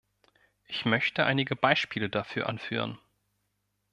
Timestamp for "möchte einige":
0.83-1.55